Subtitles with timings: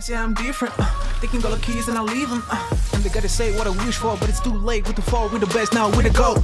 [0.00, 0.74] say I'm different.
[0.78, 0.84] Uh,
[1.20, 2.42] they can go the keys and I'll leave them.
[2.50, 4.86] Uh, and they gotta say what I wish for, but it's too late.
[4.86, 6.34] With the fall, we're the best now, the go.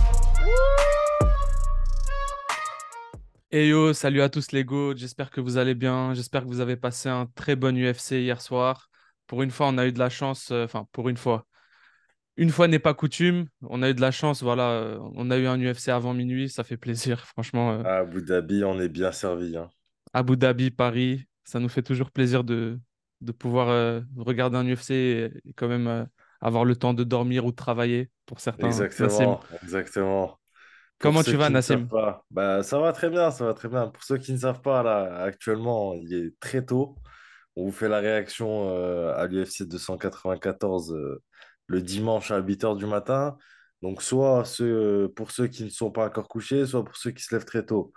[3.51, 6.59] Hey yo, salut à tous les go, j'espère que vous allez bien, j'espère que vous
[6.59, 8.89] avez passé un très bon UFC hier soir.
[9.29, 11.47] Pour une fois, on a eu de la chance, euh, enfin pour une fois.
[12.37, 15.37] Une fois n'est pas coutume, on a eu de la chance, voilà, euh, on a
[15.39, 17.75] eu un UFC avant minuit, ça fait plaisir, franchement.
[17.75, 19.57] euh, À Abu Dhabi, on est bien servi.
[19.57, 19.71] hein.
[20.13, 22.81] Abu Dhabi, Paris, ça nous fait toujours plaisir de,
[23.25, 26.05] de pouvoir euh, regarder un UFC et, et quand même euh,
[26.41, 28.69] avoir le temps de dormir ou de travailler pour certains.
[28.69, 28.85] Nassim.
[28.85, 30.39] Exactement, exactement.
[30.99, 31.89] Comment tu vas, Nassim?
[32.31, 33.89] bah, ça va très bien, ça va très bien.
[33.89, 36.97] Pour ceux qui ne savent pas, là, actuellement, il est très tôt.
[37.57, 41.23] On vous fait la réaction euh, à l'UFC 294 euh,
[41.67, 43.37] le dimanche à 8h du matin.
[43.83, 47.23] Donc, soit ceux, pour ceux qui ne sont pas encore couchés, soit pour ceux qui
[47.23, 47.93] se lèvent très tôt.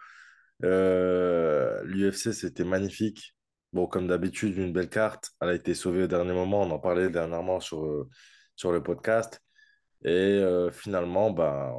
[0.62, 3.37] L'UFC, c'était magnifique.
[3.74, 5.32] Bon, comme d'habitude, une belle carte.
[5.42, 6.62] Elle a été sauvée au dernier moment.
[6.64, 8.10] On en parlait dernièrement sur, euh,
[8.56, 9.42] sur le podcast.
[10.06, 11.74] Et euh, finalement, bah,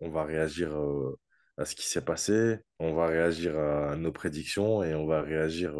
[0.00, 1.18] on va réagir euh,
[1.58, 2.58] à ce qui s'est passé.
[2.80, 5.74] On va réagir à nos prédictions et on va réagir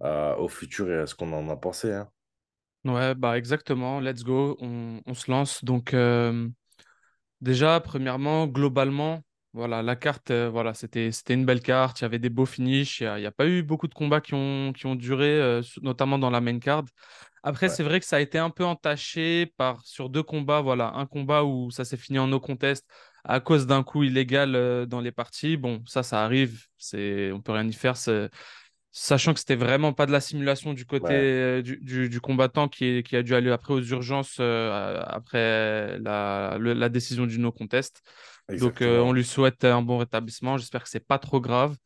[0.00, 1.92] au futur et à ce qu'on en a pensé.
[1.92, 2.10] hein.
[2.84, 5.64] Ouais, bah exactement, let's go, on, on se lance.
[5.64, 5.94] Donc,
[7.40, 9.22] Déjà, premièrement, globalement,
[9.54, 12.00] voilà, la carte, euh, voilà, c'était, c'était une belle carte.
[12.00, 13.00] Il y avait des beaux finishes.
[13.00, 16.18] Il n'y a, pas eu beaucoup de combats qui ont, qui ont duré, euh, notamment
[16.18, 16.84] dans la main card.
[17.42, 20.60] Après, Ouais, c'est vrai que ça a été un peu entaché par, sur deux combats.
[20.60, 22.86] Voilà, un combat où ça s'est fini en no contest
[23.24, 25.56] à cause d'un coup illégal euh, dans les parties.
[25.56, 26.66] Bon, ça, ça arrive.
[26.78, 27.96] C'est, on peut rien y faire.
[27.96, 28.30] c'est-
[28.90, 31.28] Sachant que c'était vraiment pas de la simulation du côté ouais,
[31.62, 36.72] du, du- du combattant qui, qui a dû aller après aux urgences après la, le-
[36.74, 38.02] la décision du no contest.
[38.48, 40.56] Donc euh, on lui souhaite un bon rétablissement.
[40.56, 41.76] J'espère que c'est pas trop grave.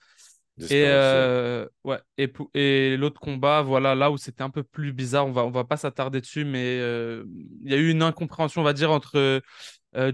[0.70, 0.91] Et, hein.
[0.91, 5.44] euh, ouais, et, l'autre combat, voilà, là où c'était un peu plus bizarre, on va,
[5.44, 7.24] on va pas s'attarder dessus, mais euh,
[7.64, 9.41] il y a eu une incompréhension, on va dire, entre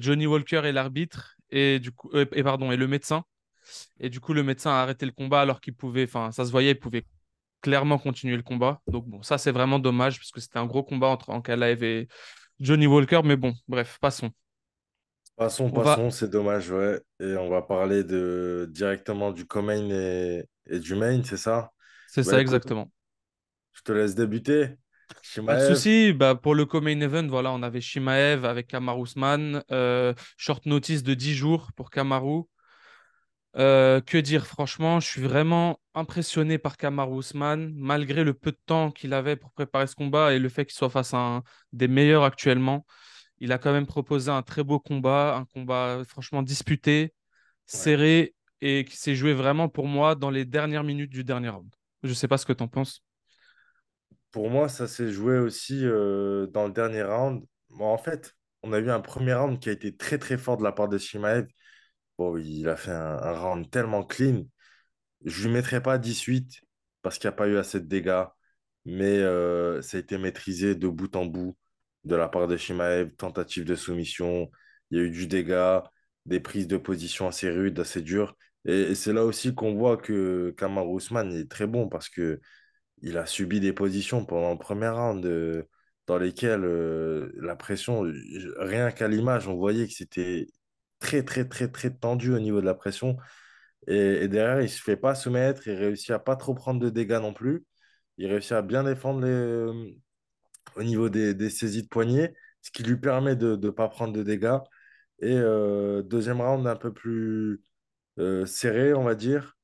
[0.00, 3.24] Johnny Walker et l'arbitre, et du coup, et pardon, et le médecin.
[4.00, 6.50] Et du coup, le médecin a arrêté le combat alors qu'il pouvait, enfin, ça se
[6.50, 7.04] voyait, il pouvait
[7.60, 8.80] clairement continuer le combat.
[8.86, 12.08] Donc bon, ça c'est vraiment dommage parce que c'était un gros combat entre Ankalaev et
[12.60, 13.20] Johnny Walker.
[13.24, 14.30] Mais bon, bref, passons.
[15.38, 17.00] Passons, On va, passons, c'est dommage, ouais.
[17.20, 21.70] Et on va parler de, directement du co-main et, et du main, c'est ça?
[22.06, 22.90] c'est Bah ça écoute, exactement.
[23.72, 24.76] je te laisse débuter.
[25.44, 26.12] Pas de Shimaev, souci.
[26.12, 29.62] Bah, pour le co-main event, voilà, on avait Shimaev avec Kamaru Usman.
[29.70, 32.42] Euh, short notice de 10 jours pour Kamaru.
[33.56, 38.58] Euh, que dire, franchement, je suis vraiment impressionné par Kamaru Usman, malgré le peu de
[38.66, 41.42] temps qu'il avait pour préparer ce combat et le fait qu'il soit face à un
[41.72, 42.86] des meilleurs actuellement.
[43.40, 47.14] Il a quand même proposé un très beau combat, un combat franchement disputé,
[47.72, 47.92] ouais.
[47.92, 51.70] serré et qui s'est joué vraiment pour moi dans les dernières minutes du dernier round.
[52.02, 53.02] Je sais pas ce que tu en penses.
[54.30, 57.44] Pour moi, ça s'est joué aussi euh, dans le dernier round.
[57.70, 60.56] Bon, en fait, on a eu un premier round qui a été très très fort
[60.58, 61.46] de la part de Shimaev.
[62.18, 64.44] Bon, il a fait un, un round tellement clean.
[65.24, 66.62] Je lui mettrai pas 18
[67.02, 68.24] parce qu'il n'y a pas eu assez de dégâts,
[68.84, 71.56] mais euh, ça a été maîtrisé de bout en bout
[72.04, 74.50] de la part de Shimaev, tentative de soumission,
[74.90, 75.84] il y a eu du dégât,
[76.26, 78.36] des prises de position assez rudes, assez dures.
[78.64, 82.40] Et, c'est là aussi qu'on voit que Kamaru Usman est très bon parce que
[83.02, 85.64] il a subi des positions pendant le premier round euh,
[86.06, 88.02] dans lesquelles euh, la pression,
[88.58, 90.48] rien qu'à l'image, on voyait que c'était
[90.98, 93.16] très, très, très, très tendu au niveau de la pression.
[93.88, 97.20] Et, derrière, il se fait pas soumettre, il réussit à pas trop prendre de dégâts
[97.20, 97.64] non plus.
[98.18, 99.90] Il réussit à bien défendre les, euh,
[100.78, 104.12] au niveau des, des saisies de poignet, ce qui lui permet de ne pas prendre
[104.14, 104.58] de dégâts.
[105.20, 107.62] Et euh, deuxième round un peu plus
[108.18, 109.56] euh, serré, on va dire,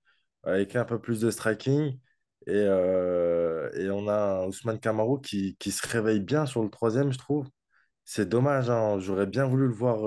[0.44, 1.98] avec un peu plus de striking.
[2.47, 7.12] Et, euh, et on a Ousmane Kamaru qui, qui se réveille bien sur le troisième,
[7.12, 7.48] je trouve.
[8.04, 8.98] C'est dommage, hein.
[9.00, 10.00] J'aurais bien voulu le voir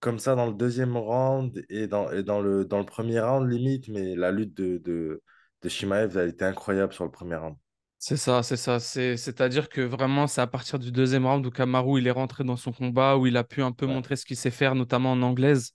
[0.00, 3.50] comme ça dans le deuxième round et dans, et dans le, dans le premier round,
[3.50, 5.22] limite, mais la lutte de, de,
[5.62, 7.56] de Shimaev, elle était incroyable sur le premier round.
[7.98, 8.78] C'est ça, c'est ça.
[8.78, 12.44] C'est, c'est-à-dire que vraiment, c'est à partir du deuxième round où Kamaru il est rentré
[12.44, 14.74] dans son combat, où il a pu un peu Ouais, montrer ce qu'il sait faire,
[14.74, 15.72] notamment en anglaise.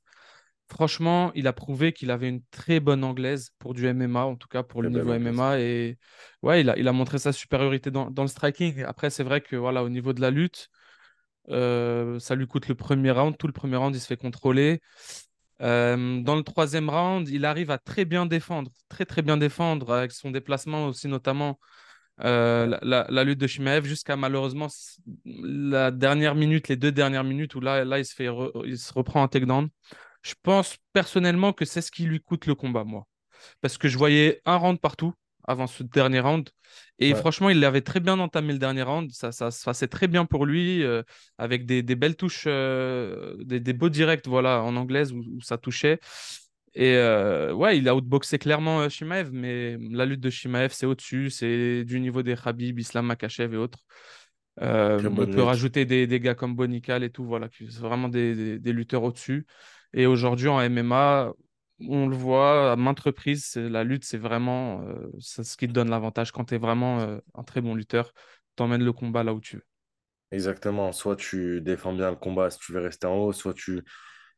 [0.69, 4.47] Franchement, il a prouvé qu'il avait une très bonne anglaise pour du MMA, en tout
[4.47, 5.13] cas pour le niveau.
[5.13, 5.59] MMA.
[5.59, 5.97] Et
[6.43, 8.83] ouais, il a, il a montré sa supériorité dans, dans le striking.
[8.83, 10.69] Après, c'est vrai que voilà, au niveau de la lutte,
[11.49, 13.37] euh, ça lui coûte le premier round.
[13.37, 14.81] Tout le premier round, il se fait contrôler.
[15.61, 19.93] Euh, dans le troisième round, il arrive à très bien défendre, très très bien défendre
[19.93, 21.59] avec son déplacement aussi, notamment
[22.23, 24.67] euh, la, la- la lutte de Shimaev jusqu'à malheureusement
[25.25, 28.77] la dernière minute, les deux dernières minutes où là, là il se fait re- il
[28.77, 29.69] se reprend un takedown.
[30.23, 33.05] Je pense personnellement que c'est ce qui lui coûte le combat, moi.
[33.61, 35.13] Parce que je voyais un round partout.
[35.47, 36.49] avant ce dernier round.
[36.99, 39.11] Et Ouais, franchement, il l'avait très bien entamé le dernier round.
[39.11, 41.01] Ça, ça se passait très bien pour lui, euh,
[41.39, 45.41] avec des, des belles touches, euh, des, des beaux directs voilà, en anglaise où, où
[45.41, 45.99] ça touchait.
[46.73, 50.85] Et euh, ouais, il a outboxé clairement euh, Shimaev, mais la lutte de Shimaev, c'est
[50.85, 51.29] au-dessus.
[51.29, 53.79] C'est du niveau des Khabib, Islam Makhachev et autres.
[54.61, 55.43] Euh, on peut lutte.
[55.43, 58.73] rajouter des, des gars comme Bonical et tout, voilà, qui sont vraiment des, des- des
[58.73, 59.47] lutteurs au-dessus.
[59.93, 61.31] Et aujourd'hui, en MMA,
[61.79, 65.67] on le voit à maintes reprises, c'est- la lutte, c'est vraiment euh, c'est ce qui
[65.67, 66.31] te donne l'avantage.
[66.31, 68.13] Quand tu es vraiment euh, un très bon lutteur,
[68.55, 69.63] t'emmènes le combat là où tu veux.
[70.31, 70.91] Exactement.
[70.93, 73.81] Soit tu défends bien le combat si tu veux rester en haut, soit tu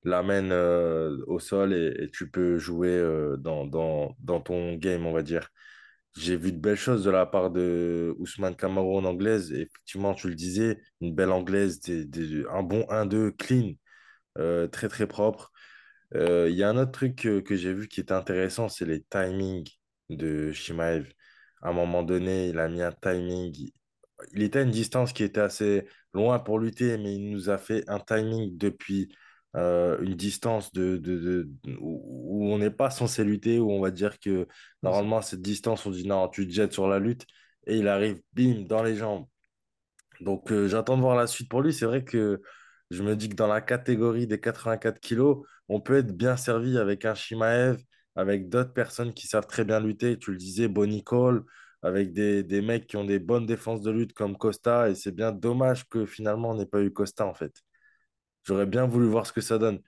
[0.03, 5.13] l'amènes euh, au sol et, tu peux jouer euh, dans, dans, dans ton game, on
[5.13, 5.49] va dire.
[6.17, 9.51] J'ai vu de belles choses de la part de Ousmane Camaro en anglaise.
[9.51, 13.73] Effectivement, tu le disais, une belle anglaise, des- des- un bon 1-2 clean,
[14.39, 15.51] euh, très très propre.
[16.15, 19.01] Il y a un autre truc que, que j'ai vu qui était intéressant, c'est les
[19.03, 19.67] timings
[20.09, 21.11] de Shimaev.
[21.61, 23.71] À un moment donné, il a mis un timing.
[24.33, 27.57] Il était à une distance qui était assez loin pour lutter, mais il nous a
[27.57, 29.09] fait un timing depuis
[29.55, 31.19] euh, une distance de, de,
[31.63, 34.47] de- où, on n'est pas censé lutter, où on va dire que
[34.81, 37.25] normalement, à cette distance, on dit non, tu te jettes sur la lutte,
[37.67, 39.27] et il arrive, bim, dans les jambes.
[40.21, 41.73] Donc, euh, j'attends de voir la suite pour lui.
[41.73, 42.41] C'est vrai que
[42.89, 46.77] je me dis que dans la catégorie des 84 kilos, on peut être bien servi
[46.77, 47.81] avec un Shimaev,
[48.15, 50.17] avec d'autres personnes qui savent très bien lutter.
[50.19, 51.43] Tu le disais, Bonnie Cole,
[51.81, 54.89] avec des, des mecs qui ont des bonnes défenses de lutte comme Costa.
[54.89, 57.62] Et c'est bien dommage que finalement, on n'ait pas eu Costa, en fait.
[58.43, 59.79] J'aurais bien voulu voir ce que ça donne.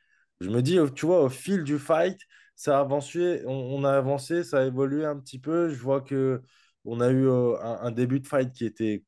[0.41, 2.19] Je me dis, tu vois, au fil du fight,
[2.55, 5.69] ça a avancé, on, a avancé, ça a évolué un petit peu.
[5.69, 6.41] Je vois que
[6.85, 9.03] on a eu euh, un, début de fight qui était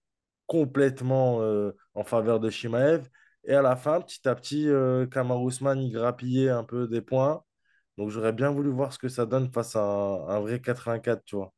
[0.47, 3.09] complètement euh, en faveur de Shimaev.
[3.45, 5.05] Et à la fin, petit à petit, euh,
[5.45, 7.43] Usman, il grappillait un peu des points.
[7.97, 11.23] Donc j'aurais bien voulu voir ce que ça donne face à un, un vrai 84,
[11.25, 11.53] tu vois.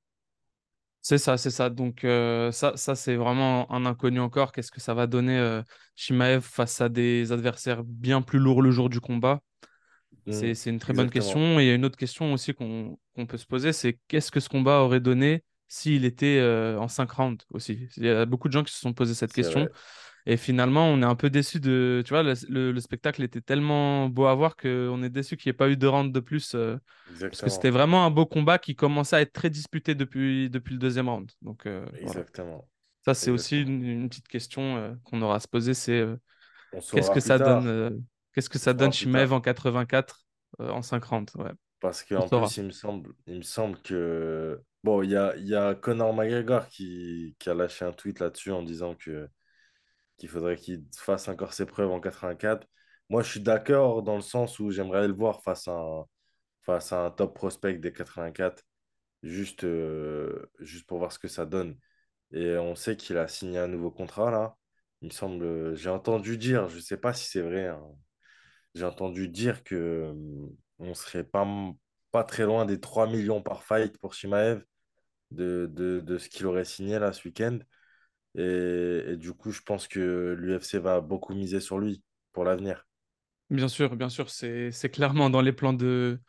[1.09, 1.71] C'est ça, c'est ça.
[1.71, 4.51] Donc euh, ça, ça c'est vraiment un inconnu encore.
[4.51, 5.63] Qu'est-ce que ça va donner euh,
[5.95, 9.41] Shimaev face à des adversaires bien plus lourds le jour du combat?
[10.29, 11.59] C'est, c'est une très bonne question.
[11.59, 12.95] Et il y a une autre question aussi qu'on
[13.27, 17.09] peut se poser, c'est qu'est-ce que ce combat aurait donné s'il était euh, en 5
[17.09, 17.87] rounds aussi?
[17.97, 19.61] Il y a beaucoup de gens qui se sont posé cette question.
[19.61, 19.71] vrai.
[20.29, 22.03] Et finalement, on est un peu déçu de...
[22.05, 25.49] Tu vois, le, le- le spectacle était tellement beau à voir qu'on est déçu qu'il
[25.49, 26.55] n'y ait pas eu de round de plus.
[26.55, 26.77] euh,
[27.29, 30.73] parce que c'était vraiment un beau combat qui commençait à être très disputé depuis, depuis
[30.73, 31.31] le deuxième round.
[31.41, 32.23] Donc euh, voilà.
[32.23, 32.67] Exactement.
[33.05, 36.05] Ça, c'est aussi une, une petite question euh, qu'on aura à se poser, c'est
[36.91, 37.69] qu'est-ce que ça donne, tard.
[38.33, 38.93] qu'est-ce que ça donne
[39.33, 40.25] en 84
[40.61, 41.33] euh, en 5 rounds?
[41.35, 44.61] Ouais, Parce qu'en plus, il me semble, il me semble que.
[44.83, 48.51] Bon, il y a, y a Conor McGregor qui, qui a lâché un tweet là-dessus
[48.51, 49.29] en disant que,
[50.19, 52.67] qu'il faudrait qu'il fasse encore ses preuves en 84.
[53.09, 56.05] Moi, je suis d'accord dans le sens où j'aimerais le voir face à un,
[56.63, 58.63] face à un top prospect des 84,
[59.23, 61.77] juste, euh, juste pour voir ce que ça donne.
[62.31, 64.55] Et on sait qu'il a signé un nouveau contrat là.
[65.01, 67.81] Il me semble, j'ai entendu dire, je ne sais pas si c'est vrai, hein,
[68.75, 70.13] j'ai entendu dire que euh,
[70.79, 71.47] on serait pas,
[72.11, 74.63] pas très loin des 3 millions par fight pour Shimaev
[75.31, 77.59] de, de, de ce qu'il aurait signé là ce week-end.
[78.35, 82.85] Et, et du coup, je pense que l'UFC va beaucoup miser sur lui pour l'avenir.
[83.49, 86.19] Bien sûr, bien sûr, c'est clairement dans les plans de,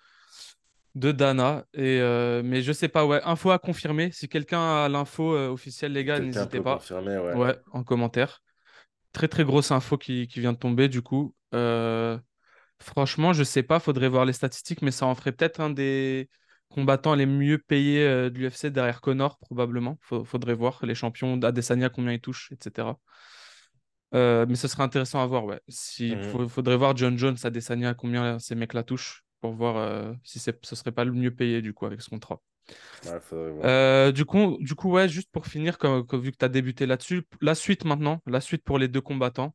[0.94, 1.67] de Dana.
[1.75, 4.11] Et, euh, mais je sais pas, ouais, info à confirmer.
[4.12, 6.76] Si quelqu'un a l'info euh, officielle, les gars, n'hésitez pas.
[6.76, 7.35] confirmer, ouais.
[7.35, 8.43] Ouais, en commentaire.
[9.12, 11.35] Très très grosse info qui, qui vient de tomber du coup.
[11.54, 12.19] Euh,
[12.80, 16.28] franchement, je sais pas, faudrait voir les statistiques, mais ça en ferait peut-être un des
[16.70, 19.98] combattants les mieux payés euh, de l'UFC derrière Connor, probablement.
[20.02, 22.98] Faut- faudrait voir les champions d'Adesanya, combien ils touchent, etc.
[24.14, 25.60] Euh, mais ce serait intéressant à voir, ouais.
[25.68, 26.22] Si, Mhm.
[26.24, 30.52] faut- faudrait voir John Jones, Adesanya, combien ces mecs-là touchent, pour voir euh, si ce
[30.76, 32.40] serait pas le mieux payé du coup avec ce contrat.
[33.06, 33.20] Ouais.
[33.64, 36.48] Euh, du coup, du coup, ouais, juste pour finir, comme, comme- vu que tu as
[36.48, 39.54] débuté là-dessus, la suite maintenant, la suite pour les deux combattants.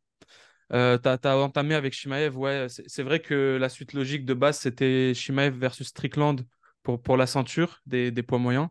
[0.73, 4.33] Euh, t'as, t'as entamé avec Shimaev, ouais, c'est c'est vrai que la suite logique de
[4.33, 6.41] base, c'était Shimaev versus Strickland
[6.85, 8.69] pour, pour la ceinture des, des poids moyens.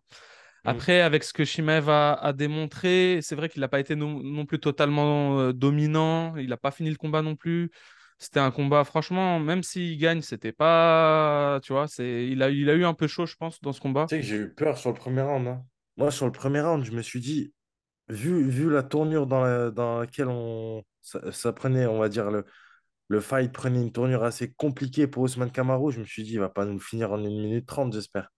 [0.64, 0.71] Mhm.
[0.71, 4.21] Après, avec ce que Shimaev a, a démontré, c'est vrai qu'il n'a pas été non,
[4.23, 7.71] non plus totalement euh, dominant, il n'a pas fini le combat non plus.
[8.18, 12.71] C'était un combat, franchement, même s'il gagne, c'était pas, tu vois, c'est, il a, il
[12.71, 14.06] a eu un peu chaud, je pense, dans ce combat.
[14.09, 15.47] Tu sais que j'ai eu peur sur le premier round.
[15.49, 15.62] hein.
[15.97, 17.52] Moi, sur le premier round, je me suis dit,
[18.09, 22.30] vu, vu la tournure dans, la- dans laquelle on, ça, ça prenait, on va dire,
[22.30, 22.44] le,
[23.08, 26.40] le fight prenait une tournure assez compliquée pour Ousmane Camaro, je me suis dit, il
[26.40, 28.30] va pas nous finir en une minute 30 j'espère.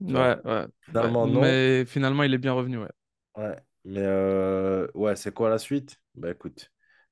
[0.00, 0.66] Ouais, ouais.
[0.86, 1.58] Finalement, non.
[1.66, 2.88] Mais finalement, il est bien revenu, ouais.
[3.36, 3.56] Ouais.
[3.84, 5.96] Mais euh, ouais, c'est quoi la suite?
[6.14, 6.70] Bah écoute,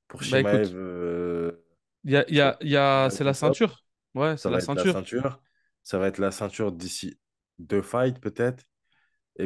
[0.08, 1.64] pour Bah Shimaev, écoute, euh,
[2.04, 3.84] il y a, y y c'est la ceinture.
[4.14, 5.04] Ouais, c'est la ceinture.
[5.82, 7.18] Ça va être la ceinture d'ici
[7.58, 8.64] deux fights peut-être.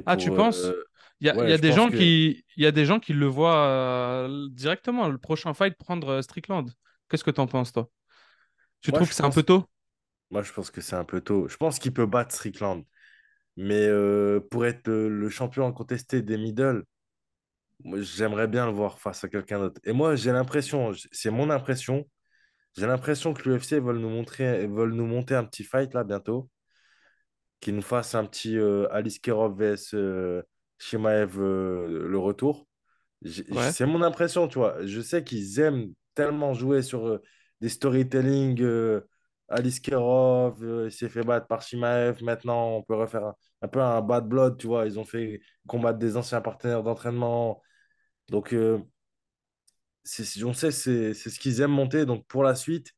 [0.06, 0.72] Ah, tu penses?
[0.72, 0.84] euh,
[1.20, 1.96] Il y a, il y ouais, a je des pense gens que.
[1.96, 6.70] qui, il y a des gens qui le voient directement, le prochain fight, prendre Strickland.
[7.12, 7.90] Qu'est-ce que t'en penses, toi?
[8.82, 9.66] Tu Moi, trouves que c'est un peu tôt?
[10.30, 11.46] Moi, je pense que c'est un peu tôt.
[11.48, 12.84] Je pense qu'il peut battre Strickland.
[13.56, 16.84] Mais euh, pour être le, le champion incontesté des middle,
[18.00, 19.80] j'aimerais bien le voir face à quelqu'un d'autre.
[19.84, 22.08] Et moi, j'ai l'impression, c'est mon impression,
[22.76, 26.50] j'ai l'impression que l'UFC veulent nous montrer, veulent nous monter un petit fight là bientôt,
[27.60, 30.42] qui nous fasse un petit euh, Alice Kerov vs euh,
[30.78, 32.66] Shimaev euh, le retour.
[33.50, 33.72] Ouais.
[33.72, 34.84] C'est mon impression, tu vois.
[34.86, 37.22] Je sais qu'ils aiment tellement jouer sur euh,
[37.60, 38.60] des storytelling.
[38.62, 39.08] euh,
[39.48, 42.22] Alice Kerov, euh, s'est fait battre par Shimaev.
[42.24, 44.86] Maintenant, on peut refaire un, peu un bad blood, tu vois.
[44.86, 47.62] Ils ont fait combattre des anciens partenaires d'entraînement.
[48.28, 48.78] Donc, euh,
[50.44, 52.06] on sait, c'est ce qu'ils aiment monter.
[52.06, 52.92] Donc, pour la suite,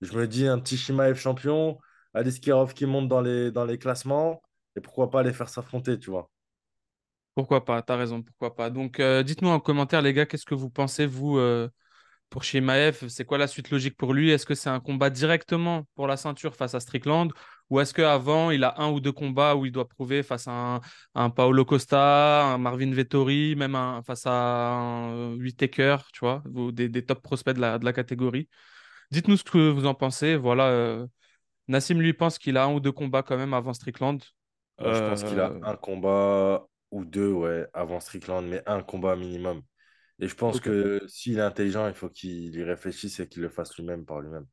[0.00, 1.78] je me dis un petit Shimaev champion,
[2.14, 4.40] Alice Kerov qui monte dans les, dans les classements.
[4.76, 6.30] Et pourquoi pas les faire s'affronter, tu vois.
[7.34, 7.82] Pourquoi pas?
[7.82, 8.70] T'as raison, pourquoi pas.
[8.70, 11.38] Donc, dites-nous en commentaire, les gars, qu'est-ce que vous pensez, vous,
[12.30, 13.08] pour Shimaev?
[13.08, 14.30] C'est quoi la suite logique pour lui?
[14.30, 17.32] Est-ce que c'est un combat directement pour la ceinture face à Strickland?
[17.70, 20.52] Ou est-ce qu'avant, il a un ou deux combats où il doit prouver face à
[20.52, 20.80] un,
[21.14, 26.42] un Paolo Costa, un Marvin Vettori, même un- face à un Whittaker, tu vois,
[26.72, 28.48] des, des top prospects de la, de la catégorie?
[29.10, 30.36] Dites-nous ce que vous en pensez.
[30.36, 31.06] Voilà, euh,
[31.68, 34.20] Nassim lui pense qu'il a un ou deux combats quand même avant Strickland.
[34.84, 39.16] Je pense qu'il a Euh, un combat ou deux, ouais, avant Strickland, mais un combat
[39.16, 39.62] minimum.
[40.20, 43.48] Et je pense que s'il est intelligent, il faut qu'il y réfléchisse et qu'il le
[43.48, 44.46] fasse lui-même par lui-même.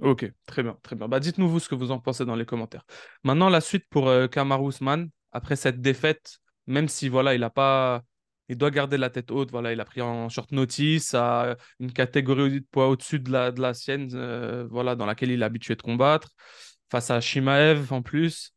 [0.00, 1.08] Ok, très bien, très bien.
[1.08, 2.84] Bah, dites-nous vous ce que vous en pensez dans les commentaires.
[3.22, 7.50] Maintenant, la suite pour euh, Kamaru Usman, après cette défaite, même si voilà, il a
[7.50, 8.02] pas,
[8.48, 9.50] il doit garder la tête haute.
[9.50, 13.50] Voilà, il a pris en short notice à une catégorie de poids au-dessus de la,
[13.52, 16.30] de la sienne, euh, voilà, dans laquelle il est habitué de combattre.
[16.90, 18.52] Face à Shimaev en plus,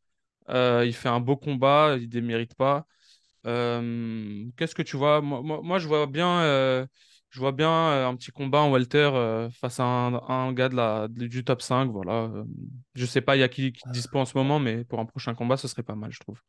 [0.49, 2.85] Euh, il fait un beau combat, il démérite pas.
[3.47, 5.21] Euh, qu'est-ce que tu vois?
[5.21, 6.85] Moi, je vois bien, euh,
[7.29, 11.07] je vois bien euh, un petit combat en welter face à un, gars de la,
[11.07, 11.91] du top 5.
[11.91, 12.31] Voilà.
[12.95, 15.05] Je sais pas, il y a qui, qui dispo en ce moment, mais pour un
[15.05, 16.41] prochain combat, ce serait pas mal, je trouve.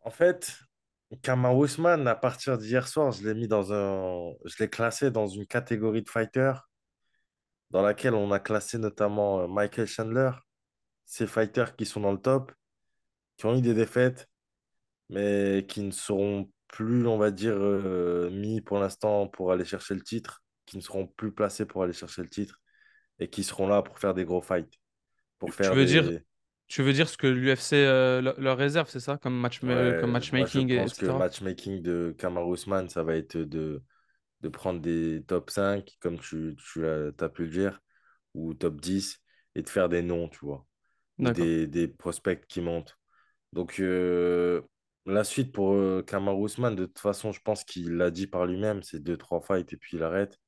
[0.00, 0.58] En fait,
[1.22, 4.32] Kamar Ousmane, à partir d'hier soir, je l'ai mis dans un...
[4.44, 6.52] Je l'ai classé dans une catégorie de fighter
[7.70, 10.30] dans laquelle on a classé notamment Michael Chandler,
[11.04, 12.52] ces fighters qui sont dans le top,
[13.36, 14.28] qui ont eu des défaites,
[15.10, 19.94] mais qui ne seront plus, on va dire, euh, mis pour l'instant pour aller chercher
[19.94, 22.60] le titre, qui ne seront plus placés pour aller chercher le titre
[23.20, 24.72] et qui seront là pour faire des gros fights,
[25.38, 26.10] pour Tu faire veux dire,
[26.68, 30.10] tu veux dire ce que l'UFC euh, leur réserve, c'est ça, comme match, euh, comme
[30.10, 33.82] moi je matchmaking, et- pense que le matchmaking de Kamaru Usman, ça va être de,
[34.42, 37.80] de prendre des top 5, comme tu, tu as, pu le dire,
[38.34, 39.20] ou top 10,
[39.54, 40.66] et de faire des noms, tu vois,
[41.18, 42.98] des, des prospects qui montent.
[43.52, 44.62] Donc euh,
[45.06, 48.46] la suite pour euh, Kamaru Usman, de toute façon, je pense qu'il l'a dit par
[48.46, 50.38] lui-même, c'est deux trois fights et puis il arrête.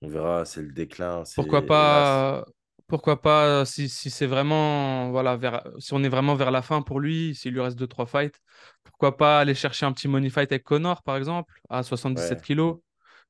[0.00, 2.44] On verra, c'est le déclin, Pourquoi pas,
[2.88, 6.82] pourquoi pas si, si c'est vraiment, voilà, vers, si on est vraiment vers la fin
[6.82, 8.40] pour lui, s'il lui reste deux trois fights,
[8.82, 12.44] pourquoi pas aller chercher un petit money fight avec Connor, par exemple, à 77 Ouais,
[12.44, 12.78] kilos,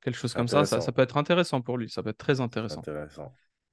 [0.00, 2.82] quelque chose comme ça, ça, peut être intéressant pour lui, ça peut être très intéressant.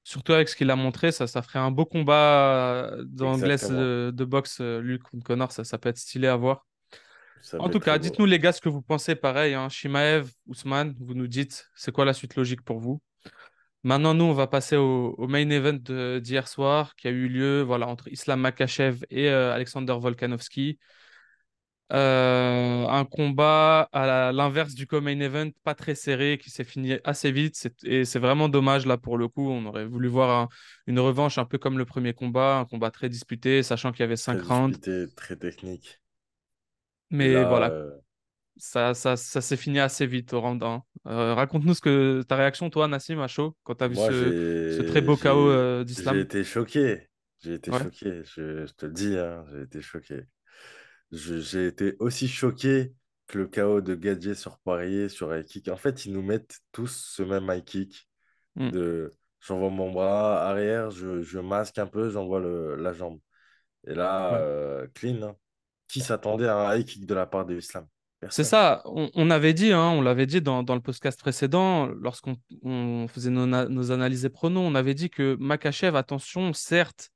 [0.09, 3.79] Surtout avec ce qu'il a montré, ça, ça ferait un beau combat euh, d'anglais Exactement.
[3.79, 6.65] de, de boxe, euh, lui contre Connor, ça, ça peut être stylé à voir.
[7.41, 10.95] Ça En tout cas, dites-nous les gars ce que vous pensez, pareil, hein, Shimaev, Ousmane,
[10.99, 12.99] vous nous dites, c'est quoi la suite logique pour vous?
[13.83, 17.61] Maintenant, nous, on va passer au, au main event d'hier soir qui a eu lieu
[17.61, 20.79] voilà, entre Islam Makhachev et euh, Alexander Volkanovski.
[21.91, 27.31] Euh, un combat à l'inverse du co-main event, pas très serré, qui s'est fini assez
[27.31, 27.67] vite.
[27.84, 29.50] Et c'est vraiment dommage là pour le coup.
[29.50, 30.50] On aurait voulu voir un-
[30.88, 34.03] une revanche un peu comme le premier combat, un combat très disputé, sachant qu'il y
[34.03, 34.77] avait Très cinq rounds.
[34.77, 36.00] disputé, très technique.
[37.12, 38.00] Mais là, voilà, euh,
[38.58, 40.84] ça, ça, ça s'est fini assez vite au round 1.
[41.08, 44.12] Euh, raconte-nous ce que ta réaction, toi, Nassim, à chaud, quand tu as vu moi,
[44.12, 44.36] ce,
[44.67, 46.22] ce très beau j'ai, euh, j'ai d'Islam.
[46.22, 47.10] été choqué.
[47.39, 47.89] J'ai été Ouais.
[47.91, 48.24] choqué.
[48.25, 50.24] Je, je te le dis, hein, j'ai été choqué.
[51.11, 52.93] J'ai été aussi choqué
[53.27, 55.67] que le chaos de Gadget sur Poirier, sur high kick.
[55.67, 58.07] En fait, ils nous mettent tous ce même high kick
[58.55, 58.71] Mm.
[58.71, 63.19] de j'envoie mon bras arrière, je, je masque un peu, j'envoie la jambe.
[63.87, 64.39] Et là, Ouais.
[64.41, 65.21] euh, clean.
[65.21, 65.35] hein.
[65.87, 67.87] Qui s'attendait à un high kick de la part de Islam?
[68.29, 71.85] C'est ça, on, on avait dit, hein, on l'avait dit dans, dans le podcast précédent,
[71.87, 77.11] lorsqu'on on faisait nos, nos analyses et pronos, on avait dit que Makachev, attention, certes,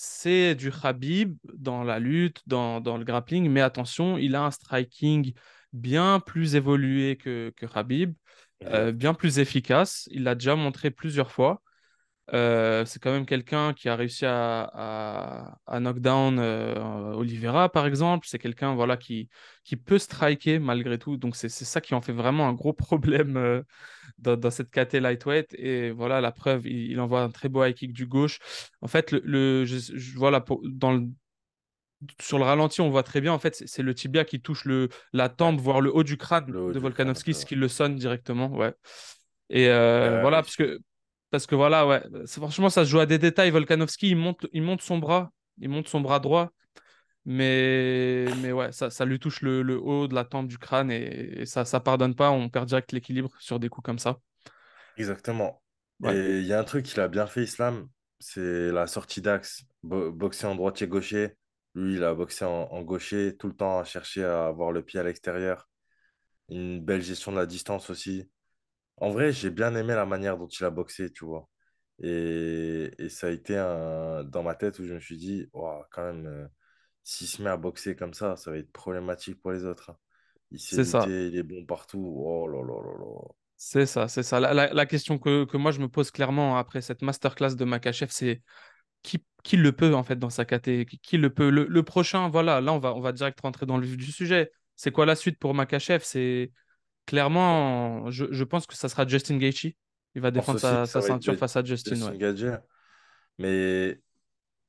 [0.00, 4.52] c'est du Khabib dans la lutte, dans, dans le grappling, mais attention, il a un
[4.52, 5.34] striking
[5.72, 8.14] bien plus évolué que, que Khabib,
[8.66, 11.62] euh, bien plus efficace, il l'a déjà montré plusieurs fois.
[12.34, 17.70] Euh, c'est quand même quelqu'un qui a réussi à, à, à knock down euh, Oliveira,
[17.70, 18.26] par exemple.
[18.28, 19.28] C'est quelqu'un voilà, qui,
[19.64, 21.16] qui peut striker malgré tout.
[21.16, 23.62] Donc, c'est ça qui en fait vraiment un gros problème euh,
[24.18, 25.54] dans, dans, cette KT lightweight.
[25.54, 28.38] Et voilà, la preuve, il, il, envoie un très beau high kick du gauche.
[28.82, 31.06] En fait, le, le je, je, voilà, pour, dans le,
[32.20, 34.88] sur le ralenti, on voit très bien, en fait, c'est le tibia qui touche le,
[35.12, 38.50] la tempe, voire le haut du crâne haut de Volkanovski, ce qui le sonne directement.
[38.54, 38.72] Ouais.
[39.50, 40.78] Et euh, Euh, voilà, parce que
[41.30, 43.50] parce que voilà, ouais, franchement, ça se joue à des détails.
[43.50, 46.50] Volkanovski, il monte, il monte son bras, il monte son bras droit,
[47.26, 50.90] mais, mais ouais, ça, ça lui touche le, le haut de la tempe du crâne
[50.92, 52.30] et, et ça, ça pardonne pas.
[52.32, 54.18] On perd direct l'équilibre sur des coups comme ça.
[54.96, 55.62] exactement.
[56.00, 59.20] Ouais, Et il y a un truc qu'il a bien fait, Islam, c'est la sortie
[59.22, 59.64] d'axe.
[59.82, 61.36] Bo- boxer en droitier-gaucher.
[61.74, 64.82] Lui, il a boxé en, en gaucher, tout le temps à chercher à avoir le
[64.82, 65.68] pied à l'extérieur.
[66.50, 68.30] Une belle gestion de la distance aussi.
[69.00, 71.48] En vrai, j'ai bien aimé la manière dont il a boxé, tu vois.
[72.02, 75.86] Et, et ça a été un, dans ma tête où je me suis dit, Ouah,
[75.90, 76.48] quand même, euh,
[77.04, 79.90] s'il se met à boxer comme ça, ça va être problématique pour les autres.
[79.90, 79.98] hein.
[80.52, 82.00] Il sait c'est ça, lutter, il est bon partout.
[82.26, 83.34] Oh là là là là.
[83.56, 84.40] c'est ça, c'est ça.
[84.40, 87.64] La, la- la question que, que moi je me pose clairement après cette masterclass de
[87.64, 88.42] Makachev, c'est
[89.02, 91.50] qui, qui le peut en fait dans sa caté, qui, qui le peut?
[91.50, 94.12] Le, le prochain, voilà, là on va, on va direct rentrer dans le vif du
[94.12, 94.52] sujet.
[94.76, 96.02] C'est quoi la suite pour Makachev?
[96.04, 96.52] C'est
[97.08, 99.72] clairement, je, je pense que ça sera Justin Gaethje.
[100.14, 102.58] Il va défendre sa, ceinture face à Justin, ouais.
[103.38, 103.98] Mais,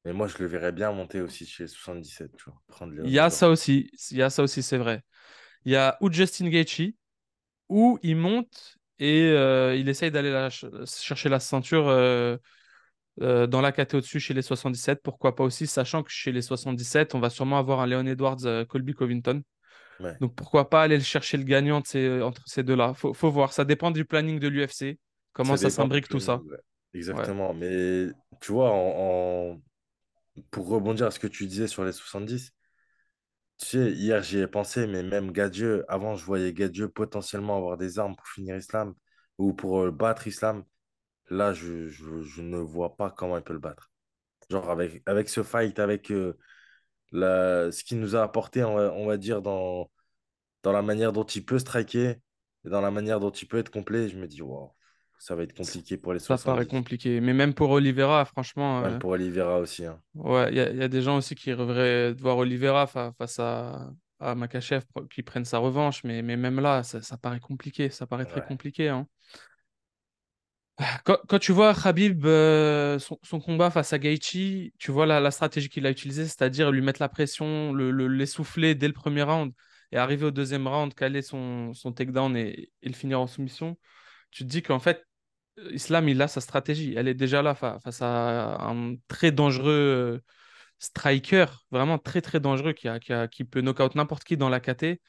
[0.05, 2.61] mais moi, je le verrais bien monter aussi chez 77, tu vois.
[2.67, 5.03] Prendre Il y a ça aussi, il y a ça aussi, c'est vrai.
[5.65, 6.93] Il y a ou Justin Gaethje,
[7.67, 12.37] ou il monte et euh, il essaye d'aller la chercher la ceinture euh,
[13.21, 15.01] euh, dans la au-dessus chez les 77.
[15.03, 18.65] Pourquoi pas aussi, sachant que chez les 77, on va sûrement avoir un Leon Edwards,
[18.69, 19.41] Colby Covington.
[19.99, 20.15] Ouais.
[20.19, 22.93] Donc pourquoi pas aller le chercher le gagnant entre ces deux-là.
[22.93, 24.99] Faut, faut voir, ça dépend du planning de l'UFC,
[25.33, 26.41] comment Ça s'imbrique tout ça.
[26.45, 26.57] Ouais,
[26.93, 27.53] Exactement.
[27.53, 28.07] Mais
[28.41, 29.61] tu vois, en, en-
[30.51, 32.53] pour rebondir à ce que tu disais sur les 70,
[33.59, 37.77] tu sais, hier, j'y ai pensé, mais même Gadieu, avant, je voyais Gadieu potentiellement avoir
[37.77, 38.93] des armes pour finir Islam
[39.37, 40.63] ou pour euh, battre Islam.
[41.29, 43.91] Là, je, je, je ne vois pas comment il peut le battre.
[44.49, 46.37] Genre, avec, avec ce fight, avec euh,
[47.11, 49.89] la, ce qu'il nous a apporté, on va, on va dire, dans,
[50.63, 52.17] dans la manière dont il peut striker
[52.65, 54.73] et dans la manière dont il peut être complet, je me dis, wow,
[55.19, 56.67] ça va être compliqué pour les ça paraît 70.
[56.67, 57.19] compliqué.
[57.21, 59.85] Mais même pour Oliveira, franchement, Même euh, pour Oliveira aussi.
[59.85, 60.01] hein.
[60.15, 62.87] ouais, il y, a il y a des gens aussi qui rêveraient de voir Oliveira
[62.87, 66.03] fa- face à, à Makachev qui prennent sa revanche.
[66.03, 67.89] Mais, mais même là, ça, ça paraît compliqué.
[67.89, 68.89] Ça paraît très compliqué.
[68.89, 69.07] hein.
[71.03, 75.85] Quand, tu vois Khabib, euh, son, combat face à Gaethje, tu vois la, stratégie qu'il
[75.85, 79.51] a utilisée, c'est-à-dire lui mettre la pression, le, le- l'essouffler dès le premier round
[79.91, 83.77] et arriver au deuxième round, caler son, son takedown et, et le finir en soumission.
[84.31, 85.05] Tu te dis qu'en fait,
[85.71, 86.93] Islam, il a sa stratégie.
[86.97, 90.19] Elle est déjà là fa- face à un très dangereux euh,
[90.79, 92.87] striker, vraiment très très dangereux qui,
[93.31, 95.01] qui peut knock out n'importe qui dans la KT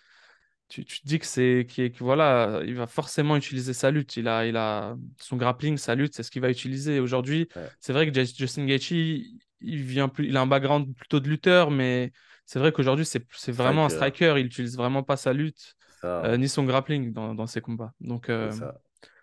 [0.70, 3.90] tu, tu te dis que c'est qui est- que voilà, il va forcément utiliser sa
[3.90, 4.16] lutte.
[4.16, 7.00] Il a, il a son grappling, sa lutte, c'est ce qu'il va utiliser.
[7.00, 7.68] Aujourd'hui, ouais.
[7.80, 11.28] c'est vrai que Jus- Justin Gaethje, il vient plus, il a un background plutôt de
[11.28, 12.12] lutteur, mais
[12.46, 14.34] c'est vrai qu'aujourd'hui, c'est vraiment un Striker.
[14.38, 17.92] Il utilise vraiment pas sa lutte, euh, ni son grappling dans, dans ses combats.
[18.00, 18.74] Donc, euh, ça.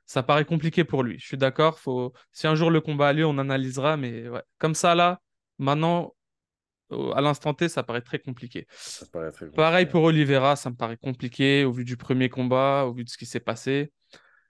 [0.06, 1.18] ça paraît compliqué pour lui.
[1.20, 1.80] Je suis d'accord.
[1.80, 2.14] Faut...
[2.32, 4.44] Si un jour le combat a lieu, on analysera, mais ouais.
[4.60, 5.22] Comme ça, là,
[5.60, 6.14] maintenant,
[7.16, 8.68] à l'instant T, ça paraît très compliqué.
[8.86, 9.92] Ça paraît très Pareil compliqué.
[9.92, 13.18] pour Oliveira, ça me paraît compliqué au vu du premier combat, au vu de ce
[13.18, 13.92] qui s'est passé.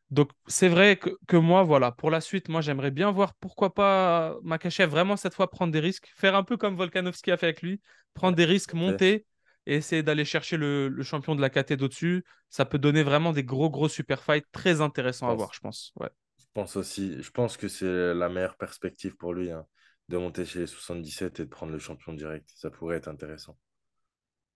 [0.09, 3.73] Donc c'est vrai que, que moi, voilà, pour la suite, moi j'aimerais bien voir pourquoi
[3.73, 7.47] pas Makachev vraiment cette fois prendre des risques, faire un peu comme Volkanovski a fait
[7.47, 7.81] avec lui,
[8.13, 9.25] prendre des risques, monter
[9.65, 12.23] et essayer d'aller chercher le, le champion de la KT d'au-dessus.
[12.49, 15.91] Ça peut donner vraiment des gros gros super fights très intéressants à voir, je pense.
[15.99, 16.09] Ouais.
[16.37, 17.21] Je pense aussi.
[17.21, 19.65] Je pense que c'est la meilleure perspective pour lui, hein,
[20.09, 22.49] de monter chez les 77 et de prendre le champion direct.
[22.55, 23.57] Ça pourrait être intéressant.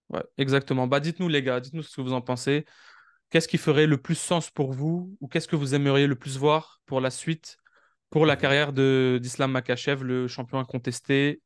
[0.10, 0.88] Ouais, exactement.
[0.88, 2.66] Bah dites-nous les gars, dites-nous ce que vous en pensez.
[3.30, 6.38] Qu'est-ce qui ferait le plus sens pour vous ou qu'est-ce que vous aimeriez le plus
[6.38, 7.58] voir pour la suite,
[8.10, 11.42] pour la carrière d'Islam Makhachev, le champion incontesté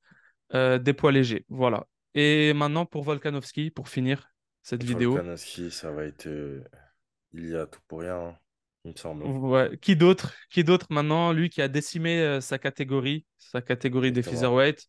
[0.55, 1.45] euh, des poids légers?
[1.49, 1.85] Voilà.
[2.15, 4.31] Et maintenant pour Volkanovski, pour finir
[4.63, 5.11] cette vidéo.
[5.11, 6.25] Volkanovski, ça va être.
[6.27, 6.63] euh,
[7.33, 8.37] il y a tout pour rien, hein,
[8.85, 9.23] il me semble.
[9.23, 9.77] Ouais.
[9.81, 10.33] Qui d'autre?
[10.49, 14.87] Qui d'autre maintenant, lui qui a décimé euh, sa catégorie, sa catégorie des featherweight?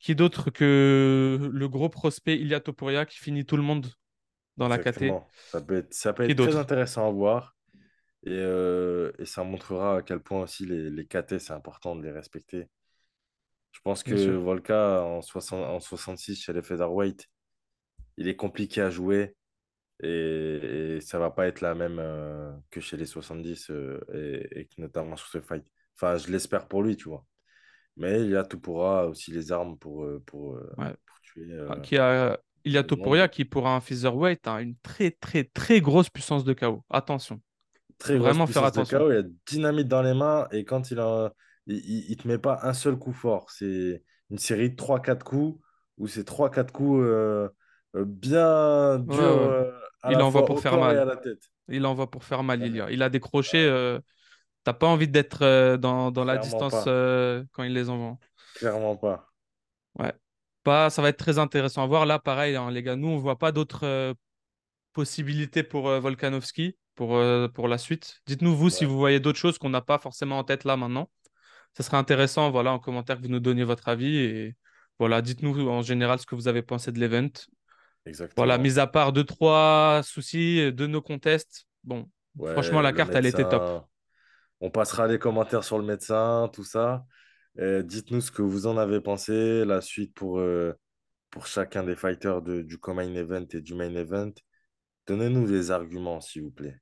[0.00, 3.86] Qui d'autre que le gros prospect Ilia Topuria qui finit tout le monde
[4.56, 4.86] dans la KT?
[4.88, 5.28] Exactement.
[5.50, 7.54] Ça peut être, ça peut Qui être très intéressant à voir.
[8.24, 12.02] Et, euh, et ça montrera à quel point aussi les, les KT, c'est important de
[12.02, 12.66] les respecter.
[13.72, 14.14] Je pense que.
[14.14, 17.28] Volka, en, 60 en 66, chez les featherweight,
[18.16, 19.36] il est compliqué à jouer.
[20.02, 24.68] Et, et ça va pas être la même euh, que chez les 70 euh, et,
[24.78, 25.64] notamment sur ce fight.
[25.96, 27.24] Enfin, je l'espère pour lui, tu vois.
[27.96, 30.94] Mais il y a Topuria aussi les armes pour, euh, pour, euh, Ouais.
[31.06, 31.46] pour tuer.
[31.68, 32.38] Ah, Qui a...
[32.64, 32.82] Il y a.
[32.82, 36.82] Topuria qui, pour un featherweight, a une très, très, très grosse puissance de KO.
[36.90, 37.40] Attention.
[37.98, 38.98] très vraiment faire de attention.
[38.98, 41.32] KO, il y a dynamite dans les mains et quand il a,
[41.66, 43.50] il, il, il te met pas un seul coup fort.
[43.50, 45.60] C'est une série de 3-4 coups
[45.98, 47.48] où c'est 3-4 coups euh,
[47.94, 49.70] bien durs ouais.
[50.10, 51.18] Il la envoie fois pour faire mal.
[51.68, 52.62] Il envoie pour faire mal.
[52.90, 53.66] Il a des crochets.
[53.66, 53.98] euh,
[54.64, 58.16] T'as pas envie d'être euh, dans, dans la distance euh, quand il les envoie.
[58.54, 59.30] Clairement pas.
[59.98, 60.12] Ouais.
[60.62, 62.06] Pas, ça va être très intéressant à voir.
[62.06, 64.14] Là, pareil, hein, les gars, nous, on voit pas d'autres euh,
[64.94, 67.20] possibilités pour Volkanovski pour,
[67.52, 68.20] pour la suite.
[68.26, 71.10] Dites-nous, vous, si vous voyez d'autres choses qu'on n'a pas forcément en tête là maintenant.
[71.76, 74.16] Ça serait intéressant, voilà, en commentaire, que vous nous donniez votre avis.
[74.16, 74.56] Et
[74.98, 77.28] voilà, dites-nous en général ce que vous avez pensé de l'event.
[78.36, 81.66] Voilà, mis à part deux, trois soucis de nos contests.
[81.84, 83.64] Bon, Ouais, franchement, la carte, elle était top.
[84.60, 87.04] On passera les commentaires sur le médecin, tout ça.
[87.58, 90.72] Dites-nous ce que vous en avez pensé, la suite pour, euh,
[91.30, 94.32] pour chacun des fighters de- du co-main event et du main event.
[95.06, 96.78] Donnez-nous des arguments, s'il vous plaît.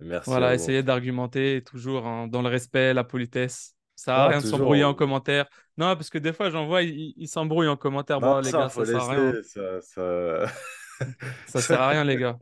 [0.00, 3.73] Merci Voilà, essayez d'argumenter toujours hein, dans le respect, la politesse.
[3.96, 5.46] Ça sert à Non, rien de s'embrouiller en commentaire.
[5.76, 8.20] Non, parce que des fois, j'en vois, ils s'embrouillent en commentaire.
[8.20, 9.32] Bon, Non, les ça, gars, faut ça sert à rien.
[9.32, 9.48] laisser.
[9.48, 10.52] Ça, ça...
[11.46, 12.38] Ça sert à rien, les gars.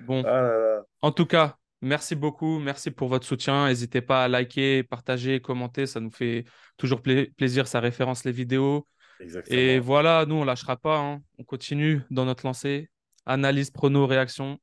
[0.00, 2.58] Bon, Ah là là, en tout cas, merci beaucoup.
[2.58, 3.66] Merci pour votre soutien.
[3.66, 5.86] N'hésitez pas à liker, partager, commenter.
[5.86, 6.44] Ça nous fait
[6.76, 7.66] toujours pla- plaisir.
[7.66, 8.86] Ça référence les vidéos.
[9.20, 9.58] exactement.
[9.58, 10.98] Et voilà, nous, on lâchera pas.
[10.98, 11.20] hein.
[11.38, 12.90] On continue dans notre lancée.
[13.24, 14.58] Analyse, prono, réaction.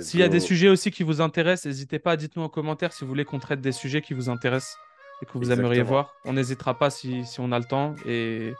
[0.00, 3.04] S'il y a des sujets aussi qui vous intéressent, n'hésitez pas, dites-nous en commentaire si
[3.04, 4.76] vous voulez qu'on traite des sujets qui vous intéressent
[5.22, 6.14] et que vous aimeriez voir.
[6.24, 7.94] On n'hésitera pas si, si on a le temps.
[8.06, 8.54] Et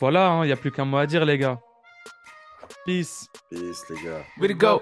[0.00, 1.60] voilà, hein, il n'y a plus qu'un mot à dire, les gars.
[2.84, 3.28] Peace.
[3.50, 4.22] Peace, les gars.
[4.40, 4.80] Way to go.